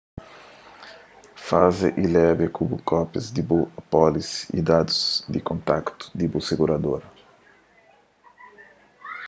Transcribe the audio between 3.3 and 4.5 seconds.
di bu apólisi